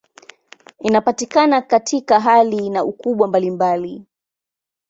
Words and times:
Inapatikana 0.79 1.61
katika 1.61 2.19
hali 2.19 2.69
na 2.69 2.83
ukubwa 2.83 3.27
mbalimbali. 3.27 4.03